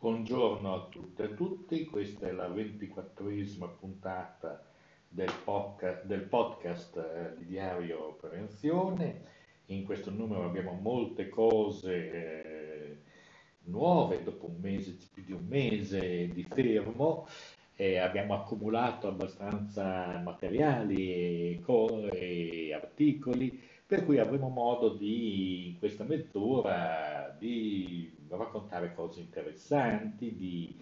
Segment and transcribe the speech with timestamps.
[0.00, 4.64] Buongiorno a tutte e a tutti, questa è la ventiquattresima puntata
[5.06, 9.24] del, podca- del podcast eh, di Diario Prevenzione.
[9.66, 12.96] In questo numero abbiamo molte cose eh,
[13.64, 17.28] nuove, dopo un mese, più di un mese di fermo,
[17.76, 27.34] eh, abbiamo accumulato abbastanza materiali e articoli, per cui avremo modo di, in questa mezz'ora,
[27.36, 30.76] di raccontare cose interessanti, di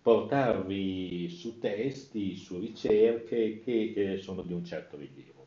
[0.00, 5.44] portarvi su testi, su ricerche che eh, sono di un certo rilievo.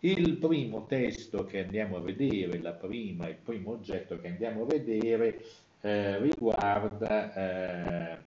[0.00, 5.42] Il primo testo che andiamo a vedere, prima, il primo oggetto che andiamo a vedere
[5.80, 8.18] eh, riguarda eh,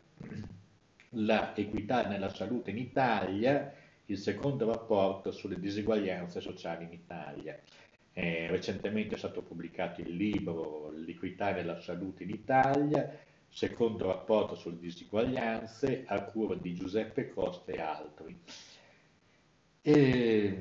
[1.10, 3.72] la equità nella salute in Italia,
[4.08, 7.62] il secondo rapporto sulle diseguaglianze sociali in Italia.
[8.18, 13.16] Eh, recentemente è stato pubblicato il libro L'equità nella salute in Italia,
[13.48, 18.36] secondo rapporto sulle diseguaglianze a cura di Giuseppe Costa e altri.
[19.84, 20.58] E,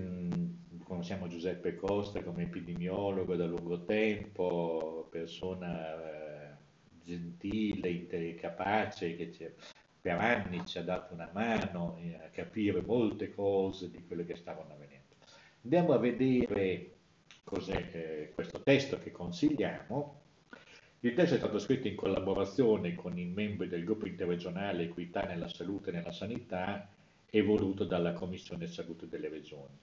[0.85, 6.57] conosciamo Giuseppe Costa come epidemiologo da lungo tempo, persona eh,
[7.05, 9.55] gentile, capace, che
[9.99, 14.75] per anni ci ha dato una mano a capire molte cose di quelle che stavano
[14.75, 15.15] avvenendo.
[15.63, 16.96] Andiamo a vedere
[17.47, 20.21] cos'è eh, questo testo che consigliamo.
[21.01, 25.47] Il testo è stato scritto in collaborazione con i membri del gruppo interregionale Equità nella
[25.47, 26.89] Salute e nella Sanità
[27.31, 29.79] e voluto dalla Commissione Salute delle Regioni.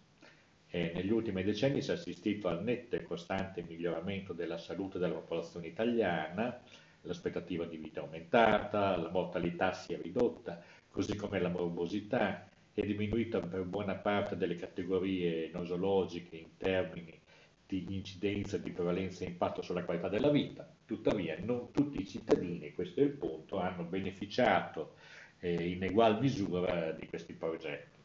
[0.67, 5.13] E negli ultimi decenni si è assistito al netto e costante miglioramento della salute della
[5.13, 6.59] popolazione italiana,
[7.03, 12.81] l'aspettativa di vita è aumentata, la mortalità si è ridotta, così come la morbosità è
[12.81, 17.21] diminuita per buona parte delle categorie nosologiche in termini
[17.67, 20.67] di incidenza, di prevalenza e impatto sulla qualità della vita.
[20.85, 24.95] Tuttavia non tutti i cittadini, questo è il punto, hanno beneficiato
[25.39, 27.97] eh, in egual misura di questi progetti,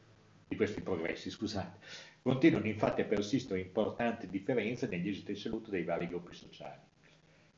[0.48, 1.30] di questi progressi.
[1.30, 1.78] Scusate.
[2.20, 6.80] Continuano infatti a persistere importanti differenze negli esiti di salute dei vari gruppi sociali.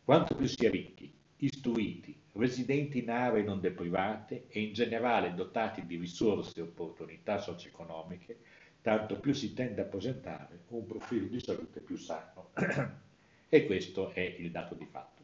[0.04, 5.84] Quanto più si è ricchi, istruiti, residenti in aree non deprivate e in generale dotati
[5.86, 8.38] di risorse e opportunità socio-economiche,
[8.82, 12.50] tanto più si tende a presentare un profilo di salute più sano.
[13.48, 15.22] e questo è il dato di fatto.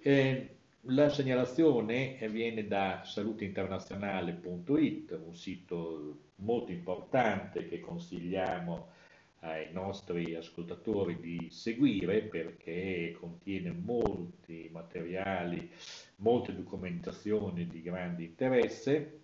[0.00, 8.96] Eh, la segnalazione viene da saluteinternazionale.it, un sito molto importante che consigliamo
[9.40, 15.70] ai nostri ascoltatori di seguire perché contiene molti materiali,
[16.16, 19.20] molte documentazioni di grande interesse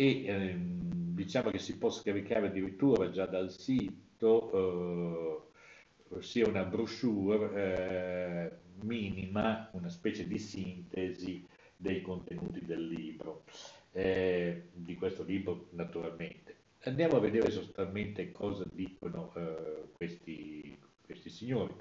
[0.00, 5.42] e ehm, diciamo che si può scaricare addirittura già dal sito
[6.08, 8.50] eh, sia una brochure eh,
[8.84, 11.46] minima, una specie di sintesi
[11.76, 13.44] dei contenuti del libro,
[13.92, 16.56] eh, di questo libro naturalmente.
[16.84, 21.74] Andiamo a vedere sostanzialmente cosa dicono eh, questi, questi signori.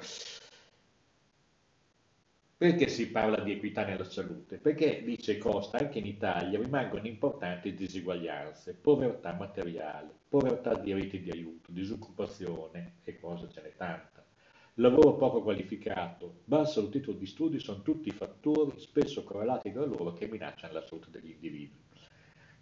[2.60, 4.58] Perché si parla di equità nella salute?
[4.58, 11.32] Perché, dice Costa, anche in Italia rimangono importanti disuguaglianze, povertà materiale, povertà di reti di
[11.32, 14.26] aiuto, disoccupazione e cose ce n'è tanta.
[14.74, 20.28] Lavoro poco qualificato, basso titolo di studi sono tutti fattori spesso correlati tra loro che
[20.28, 21.80] minacciano la salute degli individui.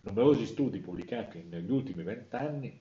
[0.01, 2.79] Numerosi studi pubblicati negli ultimi vent'anni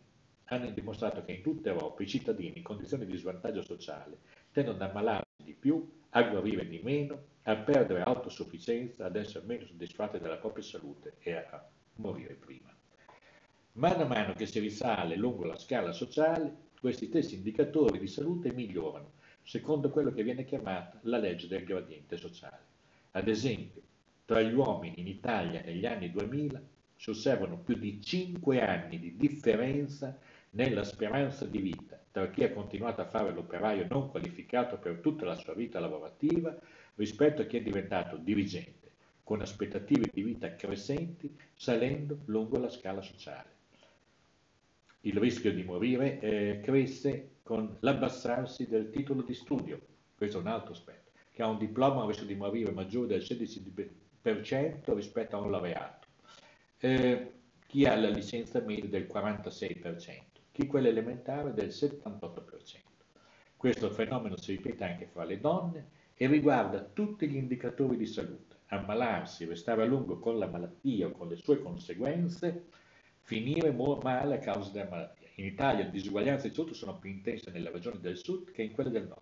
[0.48, 4.18] hanno dimostrato che in tutta Europa i cittadini in condizioni di svantaggio sociale
[4.52, 9.66] tendono ad ammalarsi di più a guarire di meno, a perdere autosufficienza, ad essere meno
[9.66, 12.74] soddisfatti della propria salute e a morire prima.
[13.72, 18.50] Mano a mano che si risale lungo la scala sociale, questi stessi indicatori di salute
[18.50, 19.12] migliorano,
[19.42, 22.64] secondo quello che viene chiamata la legge del gradiente sociale.
[23.10, 23.82] Ad esempio,
[24.24, 26.62] tra gli uomini in Italia negli anni 2000
[26.96, 30.18] si osservano più di 5 anni di differenza
[30.52, 35.26] nella speranza di vita tra chi ha continuato a fare l'operaio non qualificato per tutta
[35.26, 36.56] la sua vita lavorativa
[36.94, 38.92] rispetto a chi è diventato dirigente,
[39.22, 43.50] con aspettative di vita crescenti salendo lungo la scala sociale.
[45.00, 49.78] Il rischio di morire eh, cresce con l'abbassarsi del titolo di studio,
[50.16, 53.20] questo è un altro aspetto, che ha un diploma ha rischio di morire maggiore del
[53.20, 56.06] 16% rispetto a un laureato.
[56.78, 57.32] Eh,
[57.66, 60.25] chi ha la licenza media del 46%,
[60.56, 62.78] chi quella elementare del 78%.
[63.58, 68.56] Questo fenomeno si ripete anche fra le donne e riguarda tutti gli indicatori di salute.
[68.68, 72.68] Ammalarsi, restare a lungo con la malattia o con le sue conseguenze,
[73.20, 75.28] finire male a causa della malattia.
[75.34, 78.72] In Italia le disuguaglianze di salute sono più intense nelle regioni del sud che in
[78.72, 79.20] quelle del nord.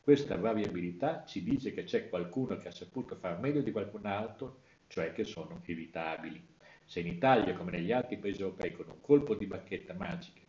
[0.00, 4.62] Questa variabilità ci dice che c'è qualcuno che ha saputo far meglio di qualcun altro
[4.88, 6.44] cioè che sono evitabili.
[6.84, 10.41] Se in Italia, come negli altri paesi europei, con un colpo di bacchetta magica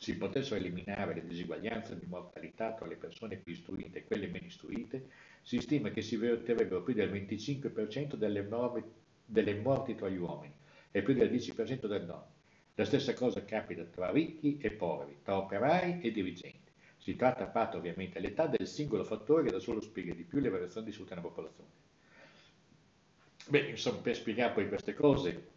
[0.00, 4.46] si potessero eliminare le disuguaglianze di mortalità tra le persone più istruite e quelle meno
[4.46, 5.10] istruite,
[5.42, 8.82] si stima che si verterebbero più del 25% delle, nuove,
[9.26, 10.54] delle morti tra gli uomini
[10.90, 12.38] e più del 10% delle donne.
[12.76, 16.70] La stessa cosa capita tra ricchi e poveri, tra operai e dirigenti.
[16.96, 20.38] Si tratta a parte ovviamente l'età del singolo fattore che da solo spiega di più
[20.40, 21.68] le variazioni di nella popolazione.
[23.48, 25.48] Beh, insomma, per spiegare poi queste cose,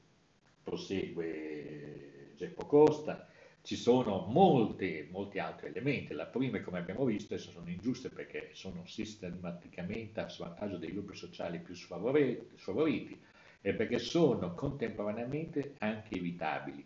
[0.64, 3.30] prosegue Geppo Costa,
[3.64, 6.14] ci sono molti, molti altri elementi.
[6.14, 11.60] La prima, come abbiamo visto, sono ingiuste perché sono sistematicamente a svantaggio dei gruppi sociali
[11.60, 13.18] più sfavoriti
[13.62, 16.86] e perché sono contemporaneamente anche evitabili.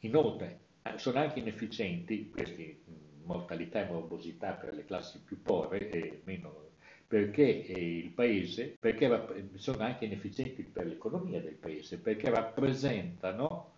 [0.00, 0.60] Inoltre,
[0.96, 2.82] sono anche inefficienti questi
[3.24, 6.70] mortalità e morbosità per le classi più povere e meno
[7.06, 13.74] perché il paese, perché sono anche inefficienti per l'economia del paese, perché rappresentano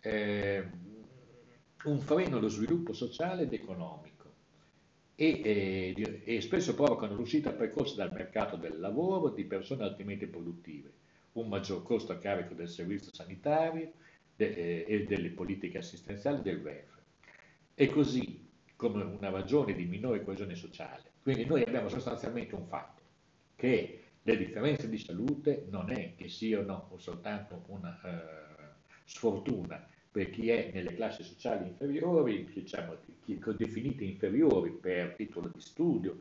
[0.00, 0.68] eh,
[1.84, 4.30] un freno allo sviluppo sociale ed economico
[5.14, 10.90] e, e, e spesso provocano l'uscita precoce dal mercato del lavoro di persone altamente produttive,
[11.32, 13.92] un maggior costo a carico del servizio sanitario
[14.34, 17.02] de, eh, e delle politiche assistenziali del welfare.
[17.74, 21.10] E così come una ragione di minore coesione sociale.
[21.22, 23.00] Quindi noi abbiamo sostanzialmente un fatto,
[23.54, 30.50] che le differenze di salute non è che siano soltanto una uh, sfortuna, per chi
[30.50, 36.18] è nelle classi sociali inferiori, diciamo, chi, definite inferiori per titolo di studio,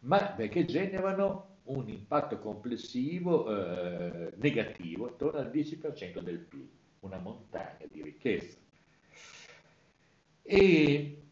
[0.00, 6.68] ma perché generano un impatto complessivo eh, negativo attorno al 10% del PIL,
[7.00, 8.56] una montagna di ricchezza.
[10.42, 11.22] E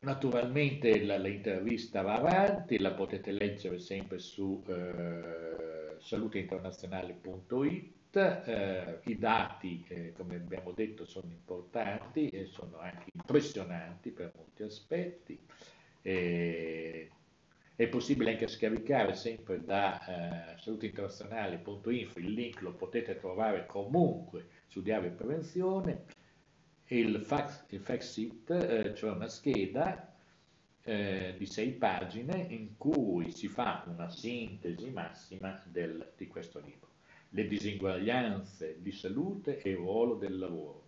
[0.00, 10.12] naturalmente l'intervista va avanti, la potete leggere sempre su eh, saluteinternazionale.it eh, I dati, eh,
[10.12, 15.38] come abbiamo detto, sono importanti e sono anche impressionanti per molti aspetti.
[16.02, 17.10] Eh,
[17.76, 24.80] è possibile anche scaricare sempre da eh, saluteinternazionale.info, il link lo potete trovare comunque su
[24.80, 26.04] Diario Prevenzione.
[26.86, 30.14] Il fax, il fax sheet, eh, cioè una scheda
[30.82, 36.93] eh, di sei pagine in cui si fa una sintesi massima del, di questo libro
[37.34, 40.82] le disinguaglianze di salute e il ruolo del lavoro.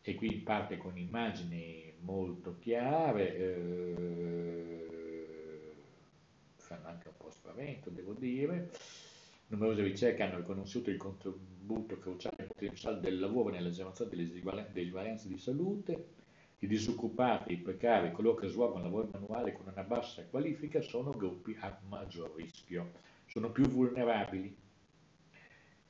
[0.00, 4.86] E qui parte con immagini molto chiare, eh,
[6.56, 8.70] fanno anche un po' spavento, devo dire.
[9.48, 14.30] Numerose ricerche hanno riconosciuto il contributo cruciale e potenziale del lavoro nell'agevolazione delle
[14.72, 16.14] disuguaglianze di salute.
[16.60, 21.54] I disoccupati, i precari, coloro che svolgono lavoro manuale con una bassa qualifica sono gruppi
[21.60, 22.92] a maggior rischio,
[23.26, 24.64] sono più vulnerabili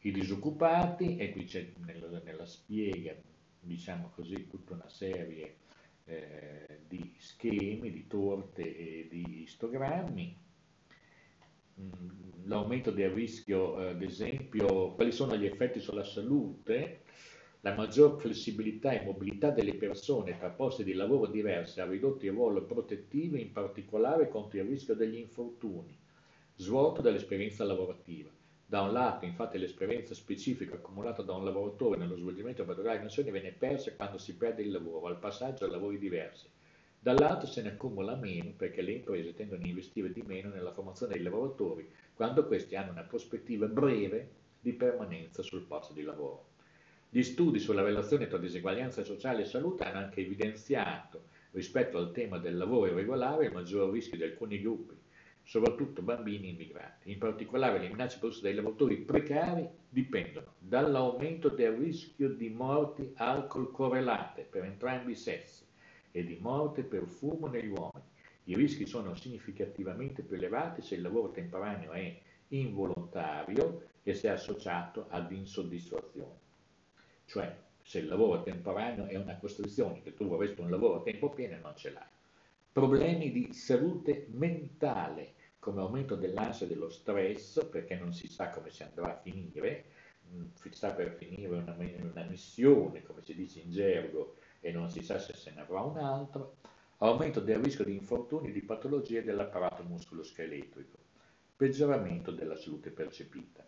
[0.06, 3.12] i disoccupati, e qui c'è nella, nella spiega,
[3.58, 5.56] diciamo così, tutta una serie
[6.04, 10.38] eh, di schemi, di torte e di istogrammi.
[11.80, 17.02] Mm, l'aumento del rischio, eh, ad esempio, quali sono gli effetti sulla salute?
[17.62, 22.30] La maggior flessibilità e mobilità delle persone tra posti di lavoro diversi ha ridotto il
[22.30, 25.98] ruolo protettivo, in particolare contro il rischio degli infortuni,
[26.54, 28.35] svolto dall'esperienza lavorativa.
[28.68, 33.52] Da un lato, infatti, l'esperienza specifica accumulata da un lavoratore nello svolgimento di mansioni viene
[33.52, 36.48] persa quando si perde il lavoro, al passaggio a lavori diversi.
[36.98, 41.14] Dall'altro se ne accumula meno perché le imprese tendono a investire di meno nella formazione
[41.14, 46.48] dei lavoratori quando questi hanno una prospettiva breve di permanenza sul posto di lavoro.
[47.08, 52.38] Gli studi sulla relazione tra diseguaglianza sociale e salute hanno anche evidenziato, rispetto al tema
[52.38, 55.04] del lavoro irregolare, il maggior rischio di alcuni gruppi
[55.46, 57.12] soprattutto bambini immigrati.
[57.12, 63.70] In particolare le minacce poste dai lavoratori precari dipendono dall'aumento del rischio di morti alcol
[63.70, 65.64] correlate per entrambi i sessi
[66.10, 68.04] e di morte per fumo negli uomini.
[68.44, 75.06] I rischi sono significativamente più elevati se il lavoro temporaneo è involontario e se associato
[75.10, 76.44] ad insoddisfazione.
[77.24, 81.30] Cioè, se il lavoro temporaneo è una costrizione, che tu vorresti un lavoro a tempo
[81.30, 82.02] pieno e non ce l'hai.
[82.72, 85.35] Problemi di salute mentale
[85.66, 89.86] come aumento dell'ansia e dello stress, perché non si sa come si andrà a finire,
[90.32, 94.88] mm, si sta per finire una, una missione, come si dice in gergo, e non
[94.88, 96.48] si sa se se ne avrà un'altra,
[96.98, 100.98] aumento del rischio di infortuni e di patologie dell'apparato muscoloscheletrico,
[101.56, 103.66] peggioramento della salute percepita.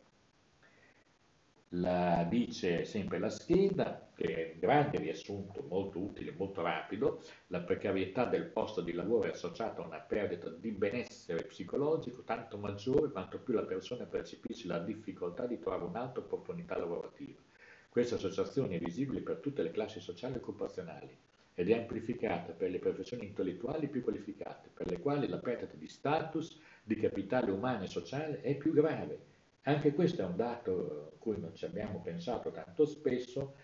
[1.73, 7.61] La dice sempre la scheda, che è un grande riassunto molto utile, molto rapido, la
[7.61, 13.11] precarietà del posto di lavoro è associata a una perdita di benessere psicologico tanto maggiore
[13.11, 17.39] quanto più la persona percepisce la difficoltà di trovare un'altra opportunità lavorativa.
[17.91, 21.17] Questa associazione è visibile per tutte le classi sociali e occupazionali
[21.55, 25.89] ed è amplificata per le professioni intellettuali più qualificate, per le quali la perdita di
[25.89, 31.19] status, di capitale umano e sociale è più grave anche questo è un dato a
[31.19, 33.55] cui non ci abbiamo pensato tanto spesso,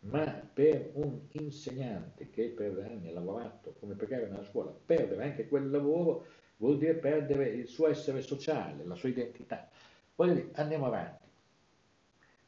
[0.00, 5.48] ma per un insegnante che per anni ha lavorato come precario nella scuola, perdere anche
[5.48, 6.26] quel lavoro
[6.56, 9.68] vuol dire perdere il suo essere sociale, la sua identità.
[10.14, 11.28] Poi andiamo avanti.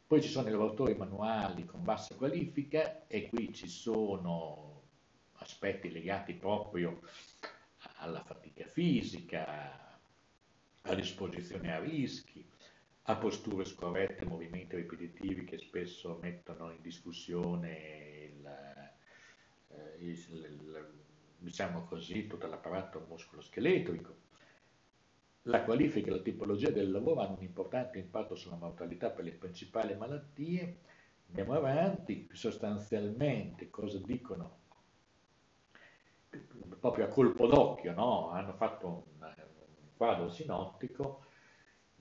[0.07, 4.83] Poi ci sono i lavoratori manuali con bassa qualifica e qui ci sono
[5.35, 7.01] aspetti legati proprio
[7.97, 9.99] alla fatica fisica,
[10.83, 12.47] all'esposizione a rischi,
[13.07, 18.47] a posture scorrette, movimenti ripetitivi che spesso mettono in discussione il,
[19.69, 21.03] eh, il, il,
[21.39, 24.21] diciamo così, tutto l'apparato muscoloscheletrico.
[25.47, 29.33] La qualifica e la tipologia del lavoro hanno un importante impatto sulla mortalità per le
[29.33, 30.79] principali malattie.
[31.27, 34.61] Andiamo avanti, sostanzialmente cosa dicono?
[36.79, 38.31] Proprio a colpo d'occhio, no?
[38.31, 39.31] hanno fatto un
[39.97, 41.25] quadro sinottico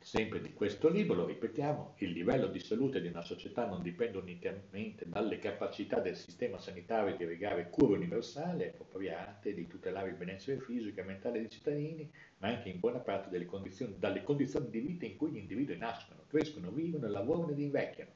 [0.04, 5.08] Sempre di questo libro, ripetiamo, il livello di salute di una società non dipende unicamente
[5.08, 11.00] dalle capacità del sistema sanitario di irrigare cure universali appropriate, di tutelare il benessere fisico
[11.00, 15.18] e mentale dei cittadini, ma anche in buona parte condizioni, dalle condizioni di vita in
[15.18, 18.12] cui gli individui nascono, crescono, vivono, lavorano ed invecchiano.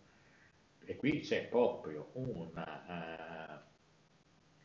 [0.86, 3.62] E qui c'è proprio una...
[3.62, 3.74] Uh,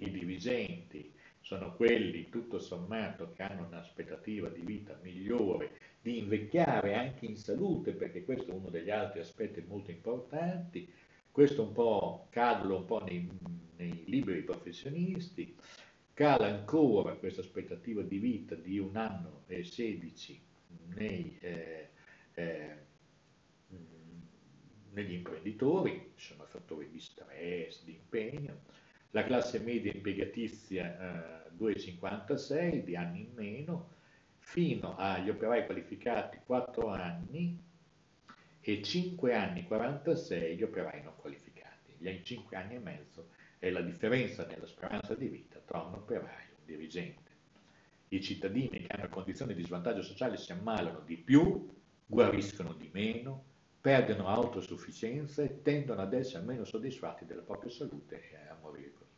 [0.02, 7.26] i dirigenti sono quelli tutto sommato che hanno un'aspettativa di vita migliore di invecchiare anche
[7.26, 10.90] in salute, perché questo è uno degli altri aspetti molto importanti.
[11.30, 13.28] Questo un po' cala un po' nei,
[13.76, 15.54] nei liberi professionisti,
[16.14, 20.40] cala ancora questa aspettativa di vita di un anno e 16
[20.94, 21.88] nei, eh,
[22.34, 22.76] eh,
[24.92, 28.62] negli imprenditori, sono fattori di stress, di impegno,
[29.10, 33.98] la classe media impiegatizia eh, 2,56 di anni in meno,
[34.50, 37.56] fino agli operai qualificati 4 anni
[38.60, 41.94] e 5 anni 46 gli operai non qualificati.
[41.96, 43.28] Gli 5 anni e mezzo
[43.60, 47.30] è la differenza nella speranza di vita tra un operaio e un dirigente.
[48.08, 51.68] I cittadini che hanno condizioni di svantaggio sociale si ammalano di più,
[52.04, 53.44] guariscono di meno,
[53.80, 59.10] perdono autosufficienza e tendono ad essere meno soddisfatti della propria salute e a morire così.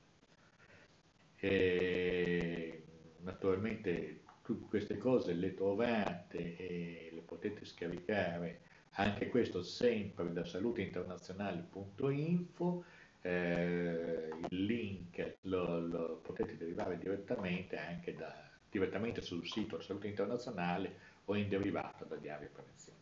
[1.37, 2.83] E,
[3.23, 4.21] naturalmente
[4.69, 8.61] queste cose le trovate e le potete scaricare,
[8.93, 12.85] anche questo sempre da saluteinternazionali.info,
[13.23, 21.11] eh, il link lo, lo, potete derivare direttamente anche da, direttamente sul sito Salute Internazionale
[21.27, 22.99] o in derivato da Diario Prevenzione.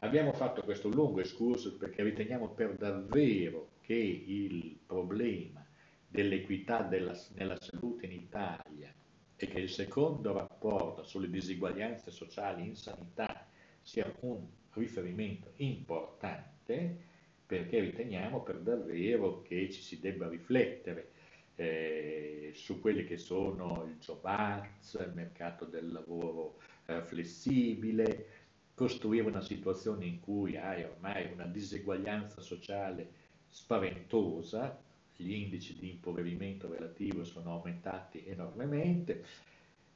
[0.00, 5.64] Abbiamo fatto questo lungo escursus perché riteniamo per davvero che il problema
[6.06, 8.92] dell'equità nella salute in Italia
[9.36, 13.46] e che il secondo rapporto sulle disuguaglianze sociali in sanità
[13.82, 17.14] sia un riferimento importante
[17.46, 21.12] perché riteniamo per davvero che ci si debba riflettere
[21.54, 28.26] eh, su quelli che sono il job arts, il mercato del lavoro eh, flessibile,
[28.74, 33.10] costruire una situazione in cui hai ormai una diseguaglianza sociale
[33.48, 34.82] spaventosa
[35.16, 39.24] gli indici di impoverimento relativo sono aumentati enormemente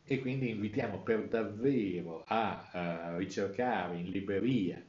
[0.05, 4.83] e quindi invitiamo per davvero a, a ricercare in libreria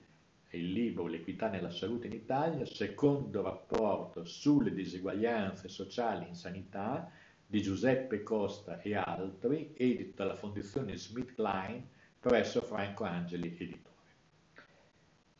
[0.53, 7.09] il libro L'equità nella salute in Italia, secondo rapporto sulle diseguaglianze sociali in sanità
[7.45, 11.87] di Giuseppe Costa e altri, edito dalla Fondazione Smith Klein
[12.19, 13.90] presso Franco Angeli Editore.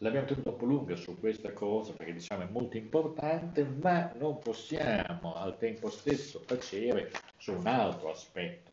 [0.04, 4.40] L'abbiamo tenuta un po' lunga su questa cosa perché diciamo è molto importante, ma non
[4.40, 8.72] possiamo al tempo stesso tacere su un altro aspetto.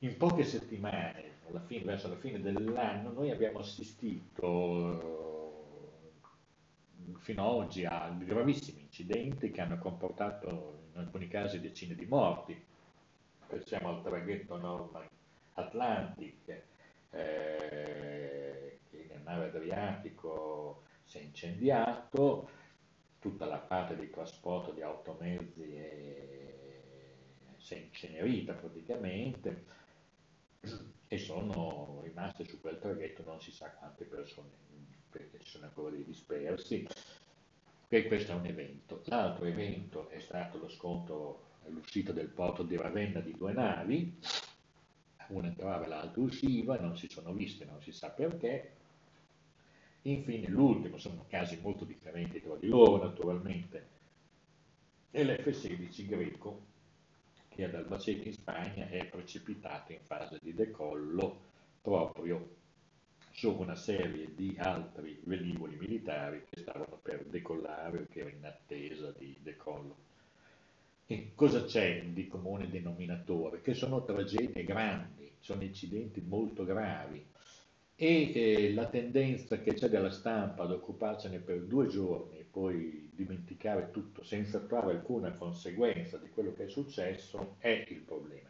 [0.00, 5.56] In poche settimane, fine, verso la fine dell'anno, noi abbiamo assistito
[7.06, 12.04] eh, fino ad oggi a gravissimi incidenti che hanno comportato in alcuni casi decine di
[12.04, 12.62] morti.
[13.46, 15.08] Pensiamo al traghetto Norman
[15.54, 16.62] Atlantic,
[17.12, 18.19] eh,
[19.30, 22.48] mare Adriatico si è incendiato,
[23.18, 26.58] tutta la parte di trasporto di automezzi è,
[27.56, 29.78] si è incenerita praticamente
[31.08, 34.48] e sono rimaste su quel traghetto non si sa quante persone
[35.10, 36.86] perché ci sono ancora dei dispersi,
[37.88, 39.02] e questo è un evento.
[39.06, 44.16] L'altro evento è stato lo scontro, l'uscita del porto di Ravenna di due navi,
[45.28, 48.76] una entrava e l'altra usciva, non si sono viste, non si sa perché.
[50.02, 53.88] Infine l'ultimo, sono casi molto differenti tra di loro naturalmente,
[55.10, 56.68] è l'F-16 greco
[57.48, 61.48] che ad Albacete in Spagna è precipitato in fase di decollo
[61.82, 62.56] proprio
[63.32, 68.46] su una serie di altri velivoli militari che stavano per decollare o che erano in
[68.46, 70.08] attesa di decollo.
[71.06, 73.60] E cosa c'è di comune denominatore?
[73.60, 77.22] Che sono tragedie grandi, sono incidenti molto gravi
[78.02, 83.10] e eh, la tendenza che c'è della stampa ad occuparsene per due giorni e poi
[83.12, 88.48] dimenticare tutto senza trovare alcuna conseguenza di quello che è successo è il problema.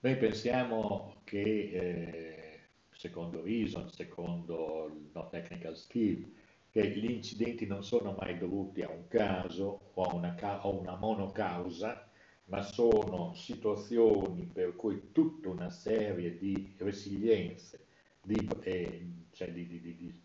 [0.00, 2.60] Noi pensiamo che eh,
[2.90, 6.28] secondo Reason, secondo il No Technical Skill,
[6.72, 10.96] che gli incidenti non sono mai dovuti a un caso o a una, a una
[10.96, 12.10] monocausa,
[12.46, 17.86] ma sono situazioni per cui tutta una serie di resilienze,
[18.28, 20.20] di, eh, cioè di, di, di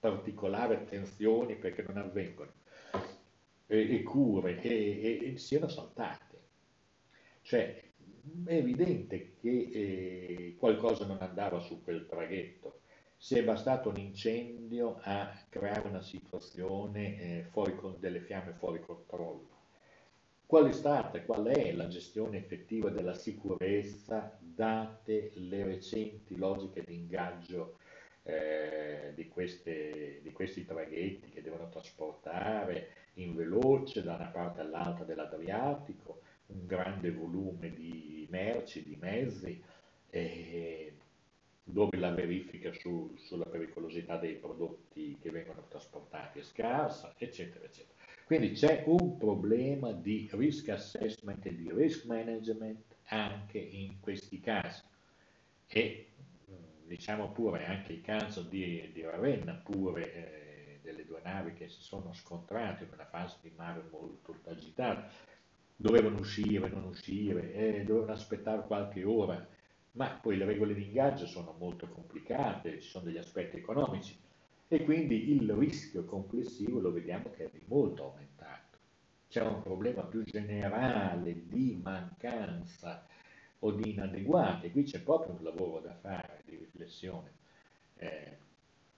[0.00, 2.52] particolari attenzioni perché non avvengono,
[3.66, 6.22] e, e cure e, e, siano saltate.
[7.42, 7.82] Cioè,
[8.46, 12.80] è evidente che eh, qualcosa non andava su quel traghetto.
[13.16, 18.80] Se è bastato un incendio a creare una situazione eh, fuori con delle fiamme fuori
[18.80, 19.52] controllo.
[20.46, 26.84] Qual è stata e qual è la gestione effettiva della sicurezza date le recenti logiche
[26.84, 27.78] di ingaggio
[28.22, 35.04] eh, di, queste, di questi traghetti che devono trasportare in veloce da una parte all'altra
[35.04, 36.20] dell'Adriatico?
[36.46, 39.62] un grande volume di merci, di mezzi,
[40.10, 40.92] eh,
[41.62, 47.92] dove la verifica su, sulla pericolosità dei prodotti che vengono trasportati è scarsa, eccetera, eccetera.
[48.24, 54.82] Quindi c'è un problema di risk assessment e di risk management anche in questi casi.
[55.66, 56.08] E
[56.86, 61.82] diciamo pure anche il caso di, di Ravenna, pure eh, delle due navi che si
[61.82, 65.10] sono scontrate in una fase di mare molto agitata,
[65.76, 69.46] dovevano uscire, non uscire, eh, dovevano aspettare qualche ora,
[69.92, 74.23] ma poi le regole di ingaggio sono molto complicate, ci sono degli aspetti economici
[74.68, 78.78] e quindi il rischio complessivo lo vediamo che è molto aumentato.
[79.28, 83.06] C'è un problema più generale di mancanza
[83.60, 87.32] o di inadeguate, qui c'è proprio un lavoro da fare di riflessione.
[87.96, 88.38] Eh,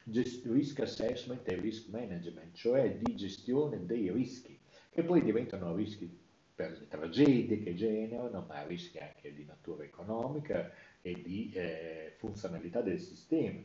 [0.04, 4.58] risk assessment e risk management, cioè di gestione dei rischi,
[4.90, 6.24] che poi diventano rischi
[6.54, 12.80] per le tragedie che generano, ma rischi anche di natura economica e di eh, funzionalità
[12.80, 13.60] del sistema.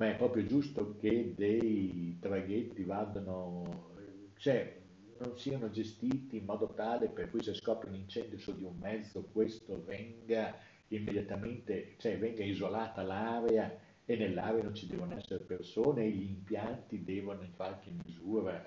[0.00, 3.92] Ma è proprio giusto che dei traghetti vadano,
[4.36, 4.80] cioè
[5.18, 8.78] non siano gestiti in modo tale per cui se scopre un incendio su di un
[8.78, 10.56] mezzo questo venga
[10.88, 17.04] immediatamente, cioè venga isolata l'area e nell'area non ci devono essere persone e gli impianti
[17.04, 18.64] devono in qualche misura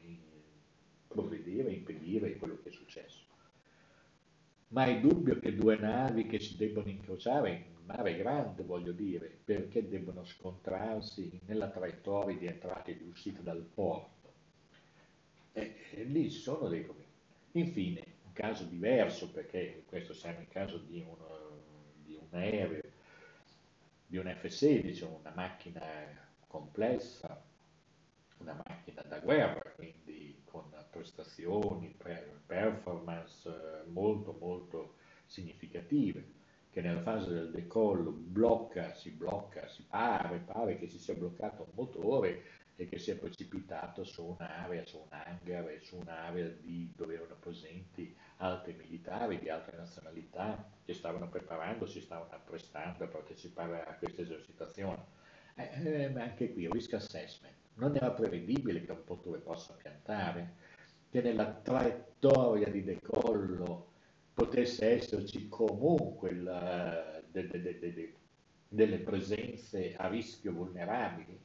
[0.00, 0.18] eh,
[1.06, 3.24] provvedere, impedire quello che è successo.
[4.70, 9.88] Ma è dubbio che due navi che si debbono incrociare mare grande, voglio dire, perché
[9.88, 14.32] debbono scontrarsi nella traiettoria di entrata e di uscita dal porto.
[15.52, 17.10] E, e lì sono dei problemi.
[17.52, 21.16] Infine, un caso diverso, perché questo siamo in caso di un,
[22.04, 22.82] di un aereo,
[24.06, 25.82] di un F-16, una macchina
[26.46, 27.42] complessa,
[28.38, 31.94] una macchina da guerra, quindi con prestazioni,
[32.46, 34.94] performance molto molto
[35.26, 36.34] significative,
[36.76, 41.62] che nella fase del decollo blocca, si blocca, si pare, pare che si sia bloccato
[41.62, 42.42] un motore
[42.76, 47.36] e che sia precipitato su un'area, su un hangar e su un'area di, dove erano
[47.40, 53.94] presenti altri militari di altre nazionalità che stavano preparando, si stavano apprestando a partecipare a
[53.94, 55.02] questa esercitazione.
[55.54, 57.54] Eh, eh, ma anche qui, risk assessment.
[57.76, 60.56] Non era prevedibile che un motore possa piantare,
[61.08, 63.94] che nella traiettoria di decollo
[64.36, 68.14] potesse esserci comunque il, de, de, de,
[68.68, 71.40] delle presenze a rischio vulnerabili,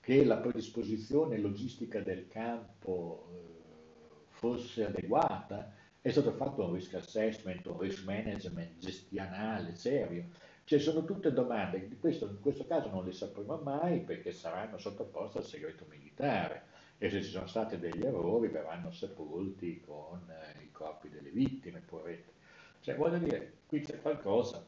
[0.00, 7.64] che la predisposizione logistica del campo eh, fosse adeguata, è stato fatto un risk assessment,
[7.66, 10.24] un risk management gestionale serio.
[10.64, 15.38] Cioè sono tutte domande, questo, in questo caso non le sapremo mai perché saranno sottoposte
[15.38, 16.64] al segreto militare
[16.98, 21.80] e se ci sono stati degli errori verranno sepolti con eh, i corpi delle vittime,
[21.80, 22.32] poverette.
[22.80, 24.66] Cioè, voglio dire, qui c'è qualcosa,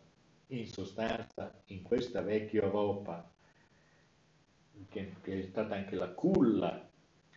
[0.49, 3.29] in sostanza, in questa vecchia Europa,
[4.88, 6.88] che, che è stata anche la culla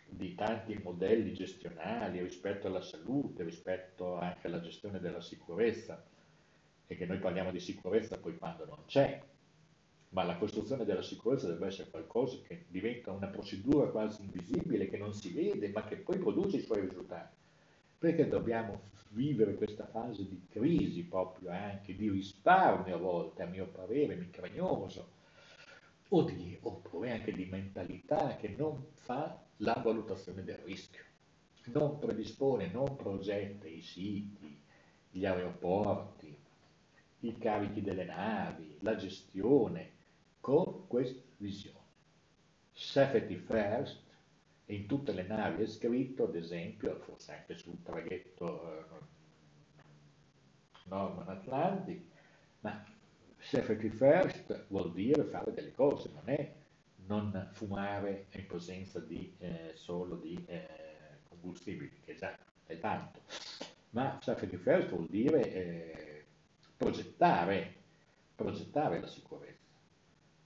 [0.05, 6.05] di tanti modelli gestionali rispetto alla salute, rispetto anche alla gestione della sicurezza,
[6.85, 9.21] e che noi parliamo di sicurezza poi quando non c'è,
[10.13, 14.97] ma la costruzione della sicurezza deve essere qualcosa che diventa una procedura quasi invisibile, che
[14.97, 17.35] non si vede, ma che poi produce i suoi risultati.
[17.97, 23.65] Perché dobbiamo vivere questa fase di crisi proprio anche di risparmio a volte, a mio
[23.67, 25.09] parere, micragnoso,
[26.09, 31.03] o di, oppure anche di mentalità che non fa la valutazione del rischio,
[31.65, 34.59] non predispone, non progetta i siti,
[35.09, 36.37] gli aeroporti,
[37.21, 39.92] i carichi delle navi, la gestione,
[40.43, 41.79] con questa visione.
[42.73, 44.03] Safety first,
[44.65, 48.85] in tutte le navi è scritto, ad esempio, forse anche sul traghetto eh,
[50.89, 52.03] Norman Atlantic,
[52.59, 52.83] ma
[53.37, 56.53] safety first vuol dire fare delle cose, non è
[57.05, 63.21] non fumare in presenza di, eh, solo di eh, combustibili, che già è tanto,
[63.91, 66.25] ma safety first vuol dire eh,
[66.75, 67.75] progettare,
[68.35, 69.62] progettare la sicurezza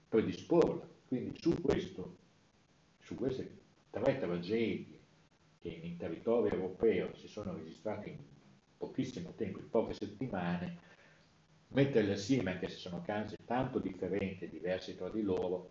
[0.08, 0.86] predisporla.
[1.06, 2.16] Quindi su questo,
[3.00, 3.56] su queste
[3.90, 4.98] tre tragedie
[5.58, 8.18] che in territorio europeo si sono registrate in
[8.76, 10.86] pochissimo tempo, in poche settimane,
[11.68, 15.70] metterle assieme, anche se sono casi tanto differenti e diversi tra di loro,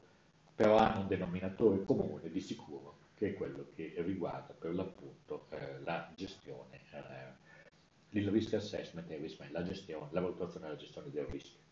[0.56, 5.80] però hanno un denominatore comune di sicuro, che è quello che riguarda per l'appunto eh,
[5.84, 11.26] la gestione, eh, il risk assessment e risk la la valutazione e la gestione del
[11.26, 11.67] rischio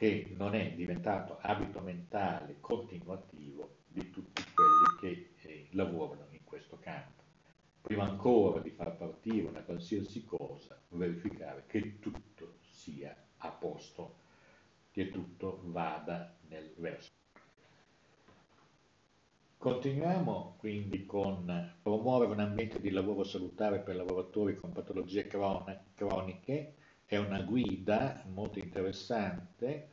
[0.00, 6.78] che non è diventato abito mentale continuativo di tutti quelli che eh, lavorano in questo
[6.78, 7.22] campo.
[7.82, 14.14] Prima ancora di far partire una qualsiasi cosa, verificare che tutto sia a posto,
[14.90, 17.10] che tutto vada nel verso.
[19.58, 26.76] Continuiamo quindi con promuovere un ambiente di lavoro salutare per lavoratori con patologie croniche
[27.10, 29.88] è una guida molto interessante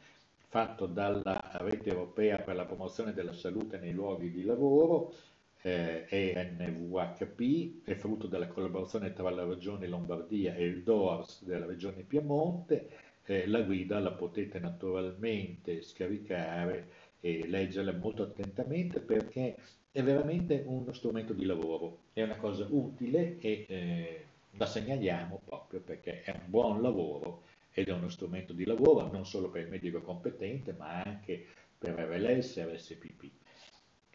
[0.49, 5.15] fatto dalla Rete Europea per la promozione della salute nei luoghi di lavoro,
[5.63, 12.03] eh, ENVHP, è frutto della collaborazione tra la Regione Lombardia e il DORS della Regione
[12.03, 12.87] Piemonte.
[13.25, 16.87] Eh, la guida la potete naturalmente scaricare
[17.19, 19.55] e leggerla molto attentamente perché
[19.91, 24.26] è veramente uno strumento di lavoro, è una cosa utile e eh,
[24.57, 29.25] la segnaliamo proprio perché è un buon lavoro ed è uno strumento di lavoro non
[29.25, 31.45] solo per il medico competente ma anche
[31.77, 33.31] per RLS e RSPP.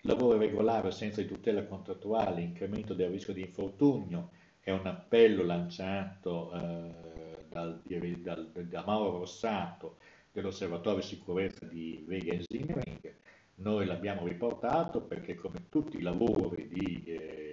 [0.03, 7.47] Lavoro regolare senza tutela contrattuale, incremento del rischio di infortunio è un appello lanciato eh,
[7.49, 7.81] dal,
[8.19, 9.99] dal, da Mauro Rossato
[10.33, 13.15] dell'Osservatorio Sicurezza di Vega Engineering.
[13.57, 17.52] Noi l'abbiamo riportato perché come tutti i lavori di eh,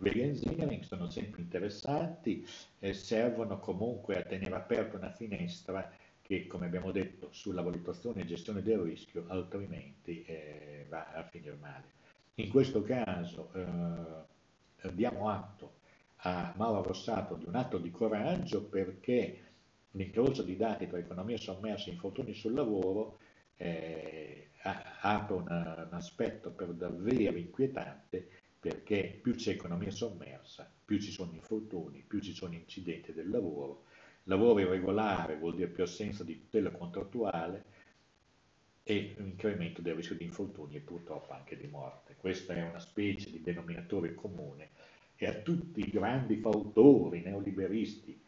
[0.00, 2.46] Value engineering sono sempre interessanti
[2.78, 5.90] e servono comunque a tenere aperta una finestra
[6.22, 11.56] che, come abbiamo detto, sulla valutazione e gestione del rischio, altrimenti eh, va a finire
[11.60, 11.96] male.
[12.34, 15.78] In questo caso eh, diamo atto
[16.18, 19.42] a Mauro Rossato di un atto di coraggio perché
[19.92, 23.18] l'incrocio di dati tra economia sommersa e infortuni sul lavoro
[23.56, 28.28] eh, apre un aspetto per davvero inquietante
[28.60, 33.84] perché più c'è economia sommersa, più ci sono infortuni, più ci sono incidenti del lavoro.
[34.24, 37.64] Lavoro irregolare vuol dire più assenza di tutela contrattuale
[38.82, 42.16] e un incremento del rischio di infortuni e purtroppo anche di morte.
[42.16, 44.70] Questa è una specie di denominatore comune
[45.16, 48.20] e a tutti i grandi fautori neoliberisti,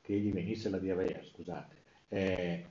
[0.00, 1.76] che gli venisse la diarrea, scusate,
[2.08, 2.64] eh,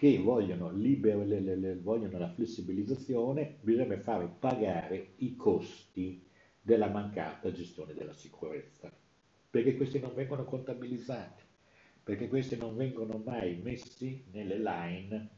[0.00, 6.26] che vogliono, liber, le, le, le, vogliono la flessibilizzazione, bisogna fare pagare i costi
[6.58, 8.90] della mancata gestione della sicurezza,
[9.50, 11.42] perché questi non vengono contabilizzati,
[12.02, 15.30] perché questi non vengono mai messi nelle line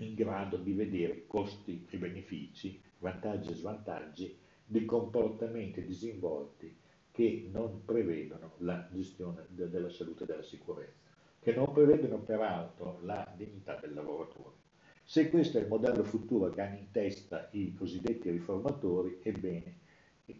[0.00, 6.76] in grado di vedere costi e benefici, vantaggi e svantaggi di comportamenti disinvolti
[7.10, 11.07] che non prevedono la gestione de- della salute e della sicurezza
[11.48, 14.56] che non prevedono peraltro la dignità del lavoratore.
[15.02, 19.78] Se questo è il modello futuro che hanno in testa i cosiddetti riformatori, ebbene,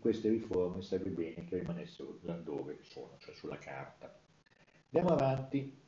[0.00, 4.14] queste riforme sarebbe bene che rimanessero laddove sono, cioè sulla carta.
[4.90, 5.80] Andiamo avanti.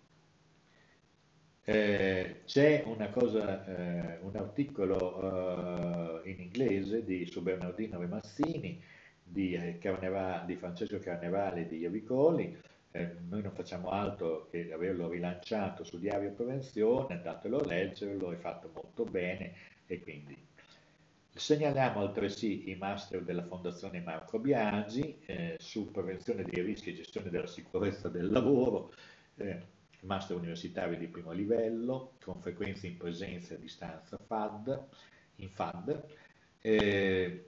[1.65, 8.83] Eh, c'è cosa, eh, un articolo eh, in inglese di, su Bernardino Remazzini,
[9.23, 15.09] di, eh, Carneva, di Francesco Carnevale di Iavicoli, eh, noi non facciamo altro che averlo
[15.09, 19.53] rilanciato su Diario Prevenzione, andatelo a leggerlo, è fatto molto bene
[19.87, 20.48] e quindi
[21.33, 27.31] Segnaliamo altresì i master della Fondazione Marco Biagi eh, su prevenzione dei rischi e gestione
[27.31, 28.92] della sicurezza del lavoro,
[29.37, 29.62] eh,
[30.00, 34.87] master universitari di primo livello, con frequenza in presenza e a distanza FAD,
[35.37, 36.05] in FAD.
[36.61, 37.44] Eh,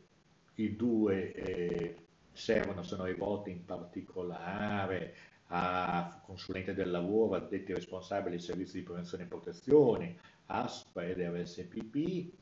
[0.54, 1.96] I due eh,
[2.32, 5.14] servono, sono rivolti in particolare
[5.54, 12.32] a consulente del lavoro, addetti responsabili dei servizi di prevenzione e protezione, ASPA ed RSPP,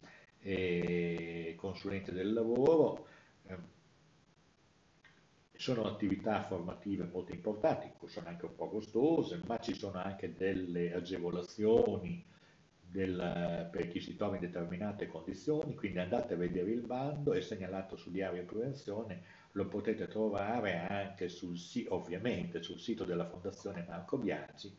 [0.41, 3.07] e consulente del lavoro.
[3.47, 3.79] Eh,
[5.57, 10.95] sono attività formative molto importanti, sono anche un po' costose, ma ci sono anche delle
[10.95, 12.25] agevolazioni
[12.91, 17.41] del, per chi si trova in determinate condizioni, quindi andate a vedere il bando, è
[17.41, 19.23] segnalato su Diario Prevenzione,
[19.53, 24.75] lo potete trovare anche sul ovviamente sul sito della Fondazione Marco Biaggi,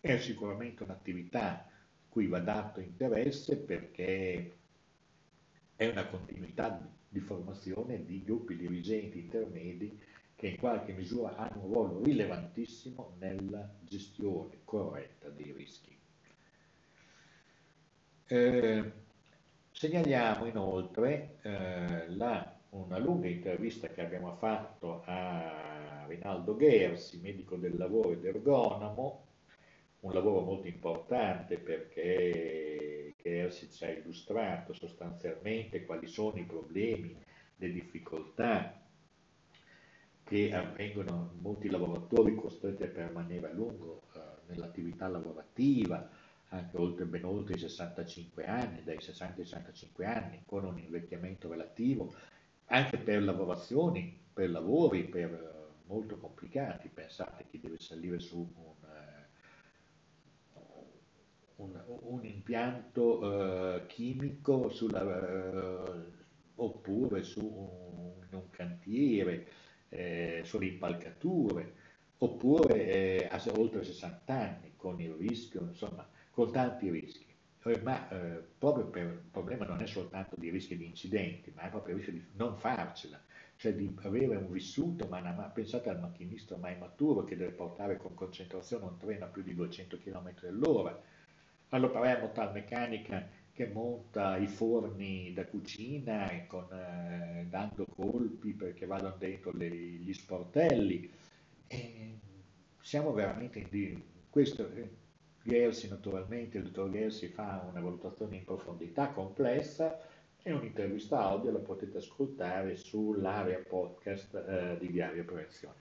[0.00, 1.68] è sicuramente un'attività
[2.08, 4.56] cui va dato interesse perché
[5.76, 9.98] è una continuità di formazione di gruppi dirigenti intermedi
[10.34, 16.01] che in qualche misura hanno un ruolo rilevantissimo nella gestione corretta dei rischi.
[18.32, 18.92] Eh,
[19.72, 27.76] segnaliamo inoltre eh, la, una lunga intervista che abbiamo fatto a Rinaldo Gersi, medico del
[27.76, 29.26] lavoro ed ergonamo,
[30.00, 37.14] un lavoro molto importante perché Gersi ci ha illustrato sostanzialmente quali sono i problemi,
[37.56, 38.80] le difficoltà
[40.24, 46.08] che avvengono molti lavoratori costretti a permanere a lungo eh, nell'attività lavorativa,
[46.52, 51.48] anche oltre, ben oltre i 65 anni, dai 60 ai 65 anni, con un invecchiamento
[51.48, 52.14] relativo,
[52.66, 56.88] anche per lavorazioni, per lavori, per, eh, molto complicati.
[56.88, 58.72] Pensate chi deve salire su un
[61.62, 66.04] un, un impianto eh, chimico sulla, eh,
[66.56, 69.46] oppure su un, un cantiere,
[69.88, 71.74] eh, sulle impalcature,
[72.18, 77.26] oppure eh, oltre 60 anni con il rischio, insomma, con tanti rischi.
[77.64, 81.62] Eh, ma eh, proprio per il problema non è soltanto di rischi di incidenti, ma
[81.62, 83.20] è proprio il rischio di non farcela,
[83.56, 87.96] cioè di avere un vissuto, ma, ma pensate al macchinista mai maturo che deve portare
[87.98, 91.00] con concentrazione un treno a più di 200 km all'ora,
[91.68, 98.86] allora parliamo tal meccanica che monta i forni da cucina con, eh, dando colpi perché
[98.86, 101.10] vadano dentro le, gli sportelli.
[101.66, 102.18] E
[102.80, 104.68] siamo veramente in questo.
[105.44, 110.00] Gersi naturalmente, il dottor Gersi fa una valutazione in profondità complessa
[110.40, 115.80] e un'intervista audio la potete ascoltare sull'area podcast eh, di Diario Prevenzione.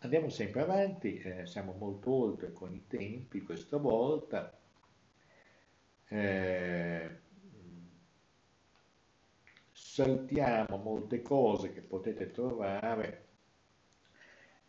[0.00, 4.56] Andiamo sempre avanti, eh, siamo molto oltre con i tempi questa volta.
[6.08, 7.10] Eh,
[9.70, 13.31] saltiamo molte cose che potete trovare.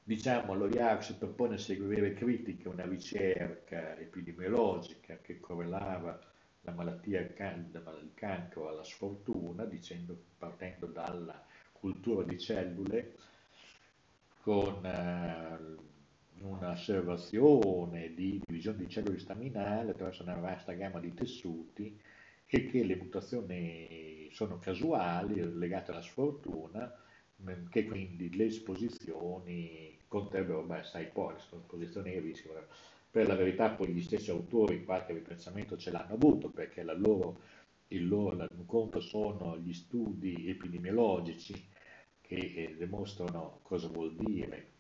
[0.05, 6.19] Diciamo, l'OIAC propone seguire critiche una ricerca epidemiologica che correlava
[6.61, 13.15] la malattia del cancro alla sfortuna, dicendo, partendo dalla cultura di cellule
[14.41, 15.57] con eh,
[16.41, 21.97] un'osservazione di divisione di cellule staminali attraverso una vasta gamma di tessuti
[22.45, 26.93] e che le mutazioni sono casuali, legate alla sfortuna,
[27.69, 32.67] che quindi le esposizioni conterrebbero, beh, sai poi, sono esposizioni di rischio.
[33.09, 37.39] Per la verità poi gli stessi autori qualche ripensamento ce l'hanno avuto perché la loro,
[37.89, 41.53] il loro il conto sono gli studi epidemiologici
[42.21, 44.71] che eh, dimostrano cosa vuol dire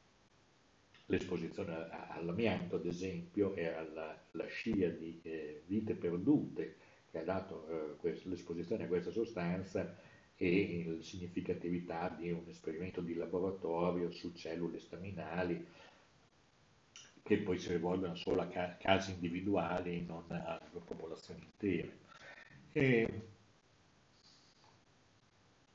[1.07, 6.77] l'esposizione all'amianto, ad esempio, e alla, alla scia di eh, vite perdute
[7.11, 9.95] che ha dato eh, l'esposizione a questa sostanza
[10.43, 15.65] e la significatività di un esperimento di laboratorio su cellule staminali
[17.23, 21.97] che poi si rivolgono solo a ca casi individuali e non a popolazioni intere.
[22.73, 23.21] E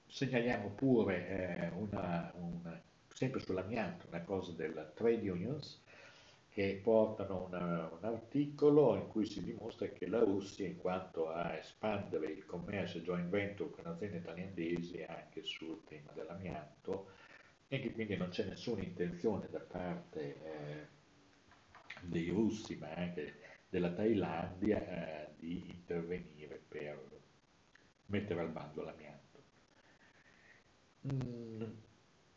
[0.07, 5.81] segnaliamo pure eh, una, una sempre sull'amianto, una cosa della trade unions,
[6.59, 11.57] che portano una, un articolo in cui si dimostra che la Russia, in quanto a
[11.57, 17.11] espandere il commercio joint venture con aziende thailandesi anche sul tema dell'amianto,
[17.69, 20.87] e che quindi non c'è nessuna intenzione da parte eh,
[22.01, 23.35] dei russi, ma anche
[23.69, 27.01] della Thailandia, eh, di intervenire per
[28.07, 29.43] mettere al bando l'amianto.
[31.07, 31.63] Mm,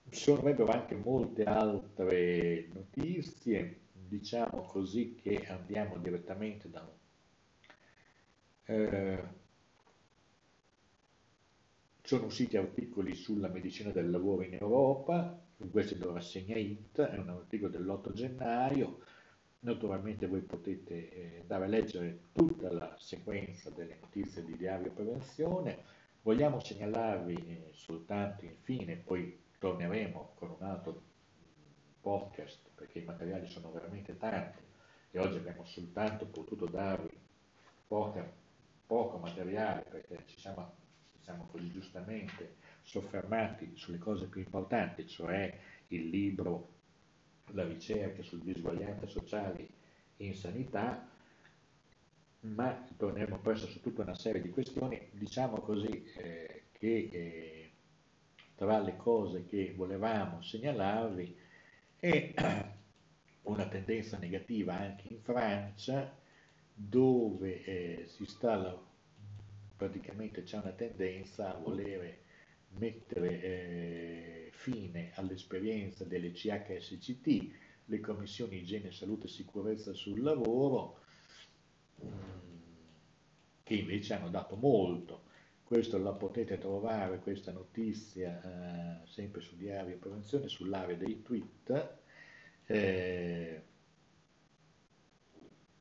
[0.10, 3.80] ci sarebbero anche molte altre notizie,
[4.12, 6.86] diciamo così che andiamo direttamente da...
[8.65, 9.24] Eh,
[12.04, 17.17] sono usciti articoli sulla medicina del lavoro in Europa, questo è da rassegna IT, è
[17.17, 19.00] un articolo dell'8 gennaio,
[19.60, 25.84] naturalmente voi potete eh, andare a leggere tutta la sequenza delle notizie di Diario Prevenzione,
[26.24, 31.11] vogliamo segnalarvi eh, soltanto infine, poi torneremo con un altro
[32.02, 34.60] podcast perché i materiali sono veramente tanti
[35.12, 37.18] e oggi abbiamo soltanto potuto darvi
[37.88, 38.30] poca,
[38.86, 40.74] poco materiale perché ci siamo,
[41.12, 45.58] ci siamo così giustamente soffermati sulle cose più importanti, cioè
[45.90, 46.80] il libro
[47.54, 49.70] La ricerca sul disuguaglianze sociali
[50.18, 51.06] in sanità,
[52.42, 57.72] ma torneremo presto su tutta una serie di questioni, diciamo così eh, che eh,
[58.56, 61.41] tra le cose che volevamo segnalarvi
[62.02, 62.34] è
[63.44, 66.18] una tendenza negativa anche in Francia
[66.74, 68.76] dove eh, si sta
[69.76, 72.24] praticamente c'è una tendenza a volere
[72.78, 77.52] mettere eh, fine all'esperienza delle CHSCT,
[77.86, 81.00] le commissioni igiene, salute e sicurezza sul lavoro,
[82.04, 82.10] mm,
[83.64, 85.30] che invece hanno dato molto.
[85.72, 91.98] Questo la potete trovare, questa notizia, eh, sempre su Diario Prevenzione, sull'area dei tweet.
[92.66, 93.62] Eh,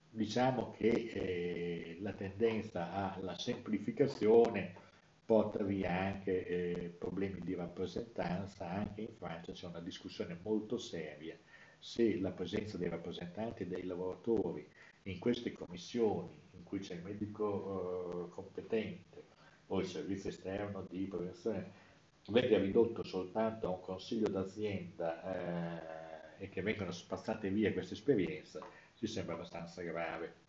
[0.08, 4.76] diciamo che eh, la tendenza alla semplificazione
[5.24, 11.36] porta via anche eh, problemi di rappresentanza, anche in Francia c'è una discussione molto seria
[11.80, 14.64] se la presenza dei rappresentanti dei lavoratori
[15.02, 19.38] in queste commissioni in cui c'è il medico eh, competente
[19.72, 21.88] o il servizio esterno di prevenzione
[22.28, 28.60] venga ridotto soltanto a un consiglio d'azienda eh, e che vengano spazzate via queste esperienze
[28.96, 30.48] ci sembra abbastanza grave.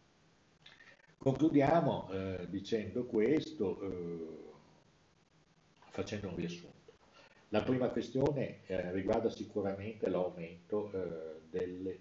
[1.17, 4.27] Concludiamo eh, dicendo questo, eh,
[5.89, 6.69] facendo un riassunto.
[7.49, 11.99] La prima questione eh, riguarda sicuramente l'aumento eh, delle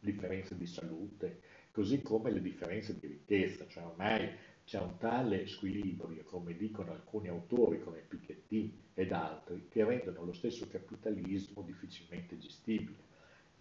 [0.00, 1.40] differenze di salute,
[1.70, 4.28] così come le differenze di ricchezza, cioè ormai
[4.68, 10.34] c'è un tale squilibrio, come dicono alcuni autori come Piketty ed altri, che rendono lo
[10.34, 13.06] stesso capitalismo difficilmente gestibile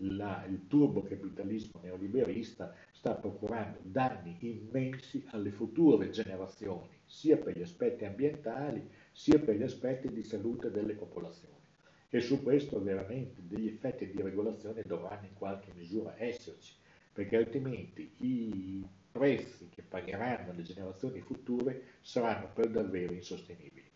[0.01, 8.03] la, il turbocapitalismo neoliberista sta procurando danni immensi alle future generazioni, sia per gli aspetti
[8.03, 11.55] ambientali, sia per gli aspetti di salute delle popolazioni.
[12.09, 16.73] E su questo veramente degli effetti di regolazione dovranno in qualche misura esserci,
[17.13, 18.85] perché altrimenti i
[19.17, 23.89] prezzi che pagheranno le generazioni future saranno per davvero insostenibili.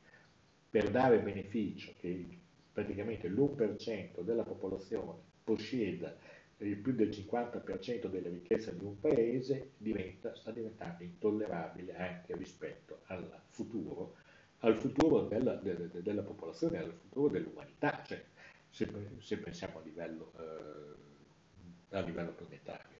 [0.69, 2.39] Per dare beneficio che
[2.73, 6.15] praticamente l'1% della popolazione possieda
[6.57, 13.41] più del 50% delle ricchezze di un paese, diventa, sta diventando intollerabile anche rispetto al
[13.49, 14.15] futuro,
[14.59, 18.23] al futuro della, de, de, della popolazione, al futuro dell'umanità, cioè
[18.69, 18.87] se,
[19.19, 22.99] se pensiamo a livello, eh, a livello planetario.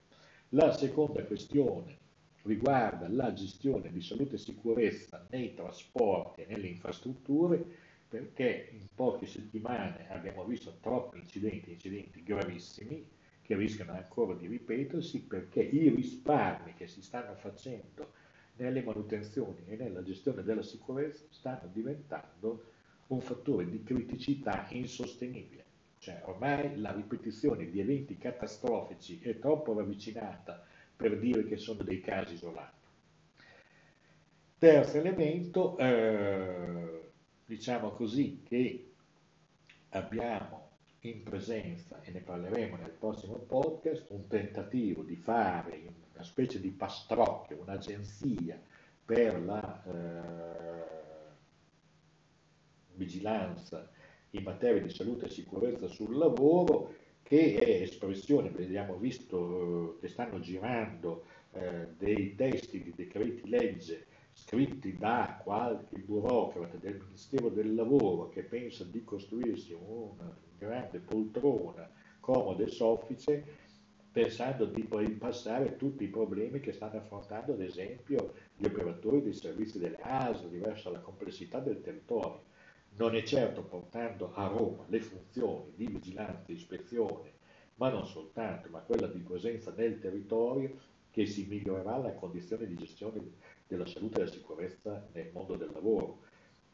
[0.50, 2.00] La seconda questione
[2.42, 7.64] riguarda la gestione di salute e sicurezza nei trasporti e nelle infrastrutture
[8.12, 13.08] perché in poche settimane abbiamo visto troppi incidenti, incidenti gravissimi,
[13.40, 18.12] che rischiano ancora di ripetersi, perché i risparmi che si stanno facendo
[18.56, 22.64] nelle manutenzioni e nella gestione della sicurezza stanno diventando
[23.06, 25.64] un fattore di criticità insostenibile.
[25.98, 30.62] Cioè ormai la ripetizione di eventi catastrofici è troppo ravvicinata
[31.02, 32.80] per dire che sono dei casi isolati.
[34.56, 37.10] Terzo elemento, eh,
[37.44, 38.92] diciamo così, che
[39.88, 40.68] abbiamo
[41.00, 45.82] in presenza, e ne parleremo nel prossimo podcast, un tentativo di fare
[46.14, 48.60] una specie di pastrocchio, un'agenzia
[49.04, 51.30] per la eh,
[52.94, 53.90] vigilanza
[54.30, 56.94] in materia di salute e sicurezza sul lavoro,
[57.32, 64.04] che è espressione, abbiamo visto eh, che stanno girando eh, dei testi di decreti legge
[64.34, 71.90] scritti da qualche burocrate del Ministero del Lavoro che pensa di costruirsi una grande poltrona
[72.20, 73.42] comoda e soffice,
[74.12, 79.32] pensando di poi passare tutti i problemi che stanno affrontando, ad esempio, gli operatori dei
[79.32, 82.42] servizi delle ASL, diverso dalla complessità del territorio.
[82.94, 87.32] Non è certo portando a Roma le funzioni di vigilanza e ispezione,
[87.76, 90.78] ma non soltanto, ma quella di presenza nel territorio
[91.10, 93.20] che si migliorerà la condizione di gestione
[93.66, 96.22] della salute e della sicurezza nel mondo del lavoro.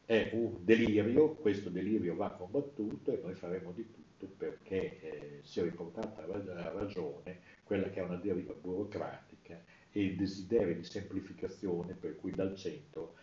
[0.05, 5.63] È un delirio, questo delirio va combattuto e noi faremo di tutto perché eh, sia
[5.63, 9.61] riportata a ragione quella che è una deriva burocratica
[9.91, 13.15] e il desiderio di semplificazione per cui dal centro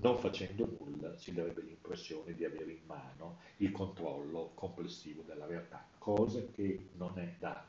[0.00, 5.86] non facendo nulla si darebbe l'impressione di avere in mano il controllo complessivo della realtà,
[5.98, 7.68] cosa che non è data.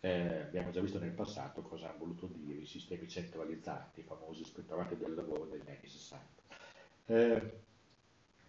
[0.00, 4.42] Eh, abbiamo già visto nel passato cosa hanno voluto dire i sistemi centralizzati, i famosi
[4.42, 6.24] ispettorati del lavoro degli anni 60.
[7.06, 7.52] Eh,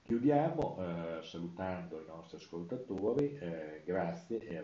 [0.03, 4.63] chiudiamo eh, salutando i nostri ascoltatori, eh, grazie e a.